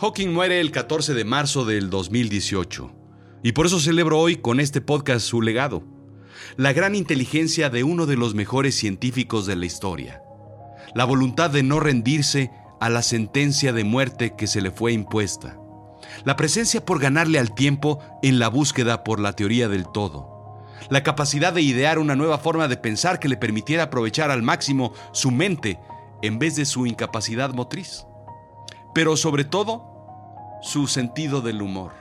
Hawking 0.00 0.32
muere 0.32 0.60
el 0.62 0.70
14 0.70 1.12
de 1.12 1.26
marzo 1.26 1.66
del 1.66 1.90
2018 1.90 2.90
y 3.42 3.52
por 3.52 3.66
eso 3.66 3.78
celebro 3.78 4.18
hoy 4.18 4.36
con 4.36 4.58
este 4.58 4.80
podcast 4.80 5.26
su 5.26 5.42
legado, 5.42 5.82
la 6.56 6.72
gran 6.72 6.94
inteligencia 6.94 7.68
de 7.68 7.84
uno 7.84 8.06
de 8.06 8.16
los 8.16 8.34
mejores 8.34 8.74
científicos 8.74 9.44
de 9.44 9.56
la 9.56 9.66
historia, 9.66 10.22
la 10.94 11.04
voluntad 11.04 11.50
de 11.50 11.62
no 11.62 11.80
rendirse 11.80 12.50
a 12.80 12.88
la 12.88 13.02
sentencia 13.02 13.74
de 13.74 13.84
muerte 13.84 14.34
que 14.38 14.46
se 14.46 14.62
le 14.62 14.70
fue 14.70 14.92
impuesta, 14.92 15.58
la 16.24 16.34
presencia 16.34 16.82
por 16.82 16.98
ganarle 16.98 17.38
al 17.38 17.54
tiempo 17.54 17.98
en 18.22 18.38
la 18.38 18.48
búsqueda 18.48 19.04
por 19.04 19.20
la 19.20 19.34
teoría 19.34 19.68
del 19.68 19.84
todo, 19.86 20.64
la 20.88 21.02
capacidad 21.02 21.52
de 21.52 21.60
idear 21.60 21.98
una 21.98 22.16
nueva 22.16 22.38
forma 22.38 22.68
de 22.68 22.78
pensar 22.78 23.20
que 23.20 23.28
le 23.28 23.36
permitiera 23.36 23.82
aprovechar 23.82 24.30
al 24.30 24.40
máximo 24.40 24.94
su 25.12 25.30
mente 25.30 25.78
en 26.22 26.38
vez 26.38 26.56
de 26.56 26.64
su 26.64 26.86
incapacidad 26.86 27.52
motriz. 27.52 28.06
Pero 28.92 29.16
sobre 29.16 29.44
todo, 29.44 29.89
su 30.62 30.86
sentido 30.86 31.40
del 31.40 31.62
humor. 31.62 31.92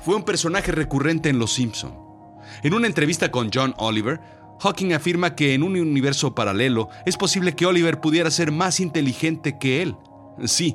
Fue 0.00 0.16
un 0.16 0.22
personaje 0.22 0.72
recurrente 0.72 1.28
en 1.28 1.38
Los 1.38 1.52
Simpson. 1.52 1.94
En 2.62 2.74
una 2.74 2.86
entrevista 2.86 3.30
con 3.30 3.50
John 3.52 3.74
Oliver, 3.78 4.20
Hawking 4.60 4.92
afirma 4.92 5.34
que 5.34 5.54
en 5.54 5.62
un 5.62 5.76
universo 5.76 6.34
paralelo 6.34 6.88
es 7.06 7.16
posible 7.16 7.54
que 7.54 7.66
Oliver 7.66 8.00
pudiera 8.00 8.30
ser 8.30 8.52
más 8.52 8.80
inteligente 8.80 9.58
que 9.58 9.82
él. 9.82 9.96
Sí, 10.44 10.74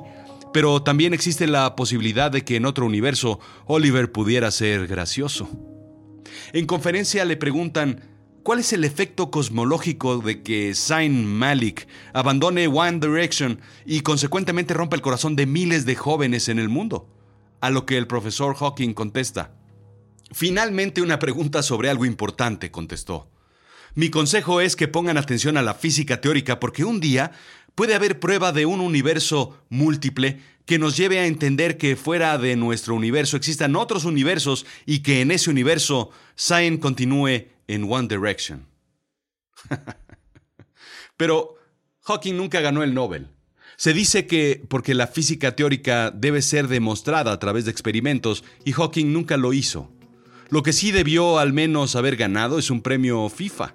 pero 0.52 0.82
también 0.82 1.14
existe 1.14 1.46
la 1.46 1.76
posibilidad 1.76 2.30
de 2.30 2.44
que 2.44 2.56
en 2.56 2.66
otro 2.66 2.86
universo 2.86 3.40
Oliver 3.66 4.12
pudiera 4.12 4.50
ser 4.50 4.86
gracioso. 4.86 5.48
En 6.52 6.66
conferencia 6.66 7.24
le 7.24 7.36
preguntan 7.36 8.00
¿Cuál 8.42 8.60
es 8.60 8.72
el 8.72 8.84
efecto 8.84 9.30
cosmológico 9.30 10.18
de 10.18 10.42
que 10.42 10.74
Zayn 10.74 11.26
Malik 11.26 11.86
abandone 12.14 12.68
One 12.68 12.98
Direction 12.98 13.60
y 13.84 14.00
consecuentemente 14.00 14.72
rompa 14.72 14.96
el 14.96 15.02
corazón 15.02 15.36
de 15.36 15.44
miles 15.44 15.84
de 15.84 15.94
jóvenes 15.94 16.48
en 16.48 16.58
el 16.58 16.70
mundo? 16.70 17.06
A 17.60 17.68
lo 17.68 17.84
que 17.84 17.98
el 17.98 18.06
profesor 18.06 18.56
Hawking 18.56 18.94
contesta. 18.94 19.52
Finalmente 20.32 21.02
una 21.02 21.18
pregunta 21.18 21.62
sobre 21.62 21.90
algo 21.90 22.06
importante, 22.06 22.70
contestó. 22.70 23.28
Mi 23.94 24.08
consejo 24.08 24.62
es 24.62 24.74
que 24.74 24.88
pongan 24.88 25.18
atención 25.18 25.58
a 25.58 25.62
la 25.62 25.74
física 25.74 26.22
teórica 26.22 26.60
porque 26.60 26.84
un 26.84 26.98
día 26.98 27.32
puede 27.74 27.94
haber 27.94 28.20
prueba 28.20 28.52
de 28.52 28.64
un 28.64 28.80
universo 28.80 29.58
múltiple 29.68 30.40
que 30.64 30.78
nos 30.78 30.96
lleve 30.96 31.18
a 31.18 31.26
entender 31.26 31.76
que 31.76 31.96
fuera 31.96 32.38
de 32.38 32.56
nuestro 32.56 32.94
universo 32.94 33.36
existan 33.36 33.76
otros 33.76 34.06
universos 34.06 34.64
y 34.86 35.00
que 35.00 35.20
en 35.20 35.30
ese 35.30 35.50
universo 35.50 36.10
Zayn 36.38 36.78
continúe 36.78 37.48
en 37.74 37.90
One 37.90 38.08
Direction. 38.08 38.66
Pero 41.16 41.56
Hawking 42.02 42.34
nunca 42.34 42.60
ganó 42.60 42.82
el 42.82 42.94
Nobel. 42.94 43.28
Se 43.76 43.92
dice 43.92 44.26
que 44.26 44.62
porque 44.68 44.94
la 44.94 45.06
física 45.06 45.56
teórica 45.56 46.10
debe 46.10 46.42
ser 46.42 46.68
demostrada 46.68 47.32
a 47.32 47.38
través 47.38 47.64
de 47.64 47.70
experimentos 47.70 48.44
y 48.64 48.72
Hawking 48.72 49.12
nunca 49.12 49.36
lo 49.36 49.52
hizo. 49.52 49.90
Lo 50.50 50.62
que 50.62 50.72
sí 50.72 50.90
debió 50.90 51.38
al 51.38 51.52
menos 51.52 51.96
haber 51.96 52.16
ganado 52.16 52.58
es 52.58 52.70
un 52.70 52.82
premio 52.82 53.28
FIFA. 53.28 53.74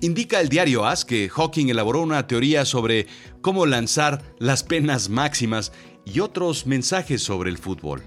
Indica 0.00 0.40
el 0.40 0.48
diario 0.48 0.84
AS 0.84 1.04
que 1.04 1.28
Hawking 1.28 1.68
elaboró 1.68 2.02
una 2.02 2.26
teoría 2.26 2.64
sobre 2.64 3.06
cómo 3.40 3.66
lanzar 3.66 4.22
las 4.38 4.64
penas 4.64 5.08
máximas 5.08 5.72
y 6.04 6.20
otros 6.20 6.66
mensajes 6.66 7.22
sobre 7.22 7.50
el 7.50 7.58
fútbol. 7.58 8.02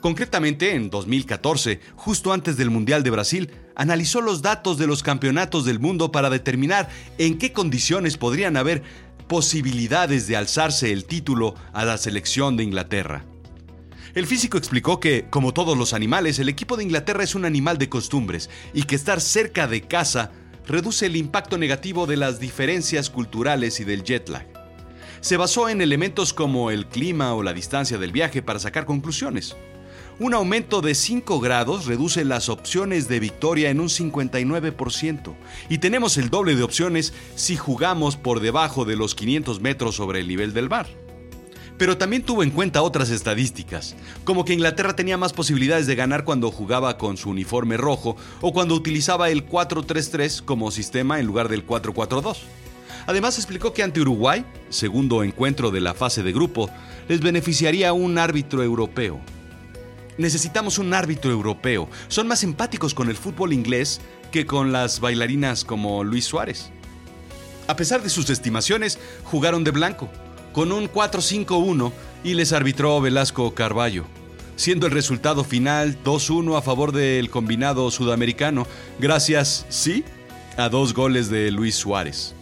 Concretamente, 0.00 0.74
en 0.74 0.90
2014, 0.90 1.80
justo 1.96 2.32
antes 2.32 2.56
del 2.56 2.70
Mundial 2.70 3.02
de 3.02 3.10
Brasil, 3.10 3.50
analizó 3.74 4.20
los 4.20 4.42
datos 4.42 4.78
de 4.78 4.86
los 4.86 5.02
campeonatos 5.02 5.64
del 5.64 5.80
mundo 5.80 6.12
para 6.12 6.30
determinar 6.30 6.88
en 7.18 7.38
qué 7.38 7.52
condiciones 7.52 8.16
podrían 8.16 8.56
haber 8.56 8.82
posibilidades 9.28 10.26
de 10.26 10.36
alzarse 10.36 10.92
el 10.92 11.04
título 11.04 11.54
a 11.72 11.84
la 11.84 11.98
selección 11.98 12.56
de 12.56 12.64
Inglaterra. 12.64 13.24
El 14.14 14.26
físico 14.26 14.58
explicó 14.58 14.98
que, 14.98 15.26
como 15.30 15.54
todos 15.54 15.78
los 15.78 15.94
animales, 15.94 16.40
el 16.40 16.48
equipo 16.48 16.76
de 16.76 16.82
Inglaterra 16.82 17.22
es 17.22 17.36
un 17.36 17.44
animal 17.44 17.78
de 17.78 17.88
costumbres 17.88 18.50
y 18.74 18.82
que 18.82 18.96
estar 18.96 19.20
cerca 19.20 19.68
de 19.68 19.82
casa 19.82 20.32
reduce 20.66 21.06
el 21.06 21.14
impacto 21.14 21.58
negativo 21.58 22.06
de 22.06 22.16
las 22.16 22.40
diferencias 22.40 23.08
culturales 23.08 23.78
y 23.78 23.84
del 23.84 24.02
jet 24.02 24.28
lag. 24.28 24.49
Se 25.20 25.36
basó 25.36 25.68
en 25.68 25.82
elementos 25.82 26.32
como 26.32 26.70
el 26.70 26.86
clima 26.86 27.34
o 27.34 27.42
la 27.42 27.52
distancia 27.52 27.98
del 27.98 28.10
viaje 28.10 28.40
para 28.40 28.58
sacar 28.58 28.86
conclusiones. 28.86 29.54
Un 30.18 30.32
aumento 30.32 30.80
de 30.80 30.94
5 30.94 31.40
grados 31.40 31.84
reduce 31.84 32.24
las 32.24 32.48
opciones 32.48 33.06
de 33.06 33.20
victoria 33.20 33.68
en 33.68 33.80
un 33.80 33.88
59% 33.88 35.34
y 35.68 35.78
tenemos 35.78 36.16
el 36.16 36.30
doble 36.30 36.54
de 36.54 36.62
opciones 36.62 37.12
si 37.34 37.56
jugamos 37.56 38.16
por 38.16 38.40
debajo 38.40 38.86
de 38.86 38.96
los 38.96 39.14
500 39.14 39.60
metros 39.60 39.96
sobre 39.96 40.20
el 40.20 40.28
nivel 40.28 40.54
del 40.54 40.70
mar. 40.70 40.86
Pero 41.76 41.98
también 41.98 42.22
tuvo 42.22 42.42
en 42.42 42.50
cuenta 42.50 42.82
otras 42.82 43.10
estadísticas, 43.10 43.96
como 44.24 44.44
que 44.46 44.52
Inglaterra 44.54 44.96
tenía 44.96 45.16
más 45.18 45.32
posibilidades 45.34 45.86
de 45.86 45.96
ganar 45.96 46.24
cuando 46.24 46.50
jugaba 46.50 46.96
con 46.96 47.18
su 47.18 47.30
uniforme 47.30 47.76
rojo 47.76 48.16
o 48.40 48.52
cuando 48.52 48.74
utilizaba 48.74 49.30
el 49.30 49.46
4-3-3 49.46 50.44
como 50.44 50.70
sistema 50.70 51.20
en 51.20 51.26
lugar 51.26 51.48
del 51.48 51.66
4-4-2. 51.66 52.38
Además 53.10 53.38
explicó 53.38 53.72
que 53.72 53.82
ante 53.82 54.00
Uruguay, 54.00 54.46
segundo 54.68 55.24
encuentro 55.24 55.72
de 55.72 55.80
la 55.80 55.94
fase 55.94 56.22
de 56.22 56.32
grupo, 56.32 56.70
les 57.08 57.20
beneficiaría 57.20 57.92
un 57.92 58.18
árbitro 58.18 58.62
europeo. 58.62 59.20
Necesitamos 60.16 60.78
un 60.78 60.94
árbitro 60.94 61.32
europeo. 61.32 61.88
Son 62.06 62.28
más 62.28 62.44
empáticos 62.44 62.94
con 62.94 63.08
el 63.08 63.16
fútbol 63.16 63.52
inglés 63.52 64.00
que 64.30 64.46
con 64.46 64.70
las 64.70 65.00
bailarinas 65.00 65.64
como 65.64 66.04
Luis 66.04 66.24
Suárez. 66.24 66.70
A 67.66 67.74
pesar 67.74 68.00
de 68.00 68.10
sus 68.10 68.30
estimaciones, 68.30 69.00
jugaron 69.24 69.64
de 69.64 69.72
blanco, 69.72 70.08
con 70.52 70.70
un 70.70 70.88
4-5-1 70.88 71.90
y 72.22 72.34
les 72.34 72.52
arbitró 72.52 73.00
Velasco 73.00 73.56
Carballo, 73.56 74.04
siendo 74.54 74.86
el 74.86 74.92
resultado 74.92 75.42
final 75.42 75.98
2-1 76.04 76.56
a 76.56 76.62
favor 76.62 76.92
del 76.92 77.28
combinado 77.28 77.90
sudamericano, 77.90 78.68
gracias, 79.00 79.66
sí, 79.68 80.04
a 80.56 80.68
dos 80.68 80.94
goles 80.94 81.28
de 81.28 81.50
Luis 81.50 81.74
Suárez. 81.74 82.36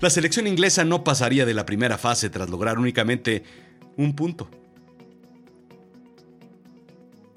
La 0.00 0.10
selección 0.10 0.46
inglesa 0.46 0.84
no 0.84 1.04
pasaría 1.04 1.46
de 1.46 1.54
la 1.54 1.66
primera 1.66 1.98
fase 1.98 2.30
tras 2.30 2.50
lograr 2.50 2.78
únicamente 2.78 3.44
un 3.96 4.14
punto. 4.14 4.50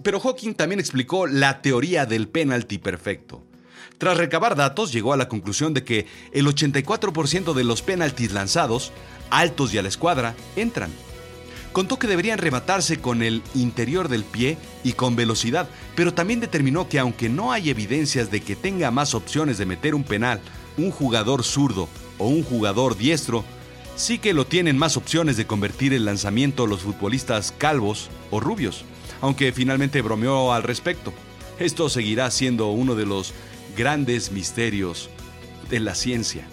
Pero 0.04 0.20
Hawking 0.20 0.54
también 0.54 0.80
explicó 0.80 1.28
la 1.28 1.62
teoría 1.62 2.06
del 2.06 2.28
penalti 2.28 2.78
perfecto. 2.78 3.44
Tras 3.98 4.18
recabar 4.18 4.56
datos, 4.56 4.92
llegó 4.92 5.14
a 5.14 5.18
la 5.18 5.28
conclusión 5.28 5.74
de 5.74 5.84
que 5.84 6.06
el 6.32 6.46
84% 6.46 7.54
de 7.54 7.64
los 7.64 7.82
penaltis 7.82 8.32
lanzados, 8.32 8.92
altos 9.30 9.74
y 9.74 9.78
a 9.78 9.82
la 9.82 9.90
escuadra, 9.90 10.36
entran. 10.56 10.92
Contó 11.74 12.00
que 12.00 12.08
deberían 12.08 12.38
rematarse 12.38 13.00
con 13.00 13.22
el 13.22 13.42
interior 13.54 14.08
del 14.08 14.24
pie 14.24 14.58
y 14.84 14.94
con 14.94 15.16
velocidad, 15.16 15.68
pero 15.96 16.14
también 16.14 16.40
determinó 16.40 16.88
que 16.88 17.00
aunque 17.00 17.30
no 17.30 17.52
hay 17.52 17.70
evidencias 17.70 18.32
de 18.32 18.42
que 18.42 18.56
tenga 18.56 18.92
más 18.92 19.14
opciones 19.14 19.58
de 19.58 19.66
meter 19.66 19.94
un 19.94 20.04
penal 20.04 20.42
un 20.78 20.92
jugador 20.92 21.44
zurdo 21.44 21.90
o 22.18 22.28
un 22.28 22.44
jugador 22.44 22.98
diestro, 22.98 23.44
sí 23.96 24.20
que 24.20 24.34
lo 24.34 24.46
tienen 24.46 24.78
más 24.78 24.98
opciones 24.98 25.38
de 25.38 25.48
convertir 25.48 25.94
el 25.94 26.06
lanzamiento 26.06 26.68
los 26.68 26.82
futbolistas 26.82 27.54
calvos 27.58 28.10
o 28.32 28.40
rubios, 28.40 28.86
aunque 29.22 29.52
finalmente 29.52 30.02
bromeó 30.02 30.54
al 30.54 30.64
respecto. 30.64 31.14
Esto 31.60 31.90
seguirá 31.90 32.30
siendo 32.32 32.68
uno 32.68 32.96
de 32.96 33.06
los 33.06 33.34
grandes 33.76 34.32
misterios 34.32 35.10
de 35.70 35.80
la 35.80 35.96
ciencia. 35.96 36.48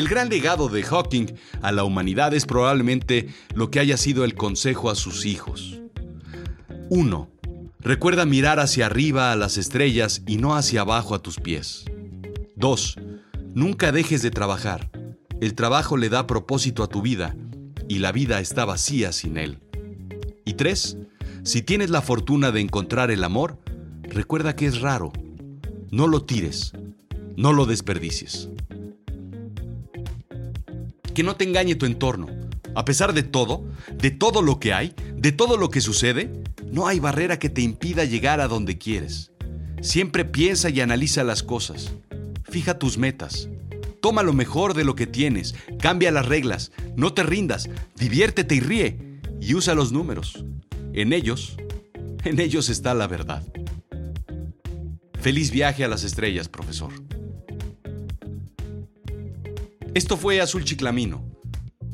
El 0.00 0.08
gran 0.08 0.30
legado 0.30 0.70
de 0.70 0.82
Hawking 0.82 1.26
a 1.60 1.72
la 1.72 1.84
humanidad 1.84 2.32
es 2.32 2.46
probablemente 2.46 3.28
lo 3.54 3.70
que 3.70 3.80
haya 3.80 3.98
sido 3.98 4.24
el 4.24 4.34
consejo 4.34 4.88
a 4.88 4.94
sus 4.94 5.26
hijos. 5.26 5.78
1. 6.88 7.28
Recuerda 7.80 8.24
mirar 8.24 8.60
hacia 8.60 8.86
arriba 8.86 9.30
a 9.30 9.36
las 9.36 9.58
estrellas 9.58 10.22
y 10.26 10.38
no 10.38 10.56
hacia 10.56 10.80
abajo 10.80 11.14
a 11.14 11.18
tus 11.18 11.38
pies. 11.38 11.84
2. 12.56 12.96
Nunca 13.52 13.92
dejes 13.92 14.22
de 14.22 14.30
trabajar. 14.30 14.90
El 15.38 15.54
trabajo 15.54 15.98
le 15.98 16.08
da 16.08 16.26
propósito 16.26 16.82
a 16.82 16.88
tu 16.88 17.02
vida 17.02 17.36
y 17.86 17.98
la 17.98 18.10
vida 18.10 18.40
está 18.40 18.64
vacía 18.64 19.12
sin 19.12 19.36
él. 19.36 19.58
Y 20.46 20.54
3. 20.54 20.96
Si 21.42 21.60
tienes 21.60 21.90
la 21.90 22.00
fortuna 22.00 22.52
de 22.52 22.62
encontrar 22.62 23.10
el 23.10 23.22
amor, 23.22 23.58
recuerda 24.04 24.56
que 24.56 24.64
es 24.64 24.80
raro. 24.80 25.12
No 25.90 26.06
lo 26.06 26.24
tires, 26.24 26.72
no 27.36 27.52
lo 27.52 27.66
desperdicies 27.66 28.48
que 31.14 31.22
no 31.22 31.36
te 31.36 31.44
engañe 31.44 31.74
tu 31.74 31.86
entorno. 31.86 32.28
A 32.74 32.84
pesar 32.84 33.12
de 33.12 33.22
todo, 33.22 33.64
de 33.94 34.10
todo 34.10 34.42
lo 34.42 34.60
que 34.60 34.72
hay, 34.72 34.94
de 35.14 35.32
todo 35.32 35.56
lo 35.56 35.70
que 35.70 35.80
sucede, 35.80 36.30
no 36.70 36.86
hay 36.86 37.00
barrera 37.00 37.38
que 37.38 37.48
te 37.48 37.62
impida 37.62 38.04
llegar 38.04 38.40
a 38.40 38.48
donde 38.48 38.78
quieres. 38.78 39.32
Siempre 39.80 40.24
piensa 40.24 40.70
y 40.70 40.80
analiza 40.80 41.24
las 41.24 41.42
cosas. 41.42 41.92
Fija 42.44 42.78
tus 42.78 42.98
metas. 42.98 43.48
Toma 44.00 44.22
lo 44.22 44.32
mejor 44.32 44.74
de 44.74 44.84
lo 44.84 44.94
que 44.94 45.06
tienes. 45.06 45.54
Cambia 45.78 46.10
las 46.10 46.26
reglas. 46.26 46.72
No 46.96 47.12
te 47.12 47.22
rindas. 47.22 47.68
Diviértete 47.96 48.54
y 48.54 48.60
ríe. 48.60 49.20
Y 49.40 49.54
usa 49.54 49.74
los 49.74 49.92
números. 49.92 50.44
En 50.92 51.12
ellos, 51.12 51.56
en 52.24 52.40
ellos 52.40 52.68
está 52.68 52.94
la 52.94 53.06
verdad. 53.06 53.42
Feliz 55.20 55.50
viaje 55.50 55.84
a 55.84 55.88
las 55.88 56.04
estrellas, 56.04 56.48
profesor. 56.48 56.92
Esto 59.92 60.16
fue 60.16 60.40
Azul 60.40 60.64
Chiclamino, 60.64 61.24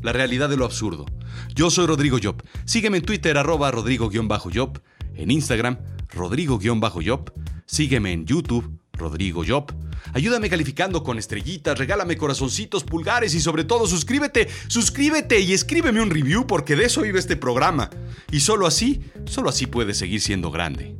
la 0.03 0.13
realidad 0.13 0.51
de 0.51 0.59
lo 0.59 0.67
absurdo. 0.67 1.07
Yo 1.55 1.71
soy 1.71 1.87
Rodrigo 1.87 2.19
Job. 2.23 2.43
Sígueme 2.67 2.99
en 2.99 3.05
Twitter, 3.05 3.39
arroba 3.39 3.71
Rodrigo-Job, 3.71 4.83
en 5.15 5.31
Instagram, 5.31 5.79
Rodrigo-Job. 6.11 7.33
Sígueme 7.65 8.13
en 8.13 8.27
YouTube, 8.27 8.79
Rodrigo 8.93 9.45
Job. 9.49 9.73
Ayúdame 10.13 10.51
calificando 10.51 11.03
con 11.03 11.19
estrellitas, 11.19 11.79
regálame 11.79 12.19
corazoncitos, 12.19 12.85
pulgares 12.85 13.35
y 13.35 13.41
sobre 13.41 13.65
todo 13.65 13.87
suscríbete, 13.87 14.47
suscríbete 14.69 15.41
y 15.41 15.55
escríbeme 15.55 16.03
un 16.03 16.11
review 16.11 16.47
porque 16.47 16.77
de 16.77 16.85
eso 16.85 17.01
vive 17.01 17.19
este 17.19 17.37
programa. 17.37 17.89
Y 18.31 18.41
solo 18.41 18.67
así, 18.67 19.01
solo 19.25 19.49
así 19.49 19.67
puedes 19.67 19.97
seguir 19.97 20.21
siendo 20.21 20.51
grande. 20.51 20.99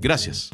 Gracias. 0.00 0.50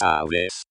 Sabes. 0.00 0.62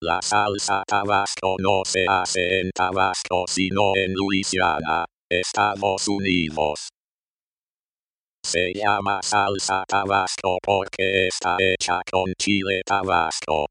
La 0.00 0.20
salsa 0.22 0.82
Tabasco 0.86 1.56
no 1.58 1.82
se 1.84 2.06
hace 2.08 2.60
en 2.60 2.70
Tabasco 2.70 3.44
sino 3.48 3.92
en 3.96 4.14
Luisiana, 4.14 5.04
Estados 5.28 6.08
Unidos. 6.08 6.88
Se 8.44 8.72
llama 8.72 9.20
salsa 9.22 9.84
Tabasco 9.86 10.58
porque 10.62 11.26
está 11.26 11.56
hecha 11.58 12.00
con 12.10 12.32
chile 12.40 12.80
Tabasco. 12.86 13.66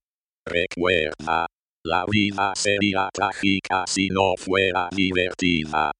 Recuerda, 0.45 1.47
la 1.85 2.05
vida 2.05 2.53
sería 2.55 3.09
trágica 3.11 3.85
si 3.87 4.09
no 4.09 4.35
fuera 4.37 4.89
divertida. 4.91 5.91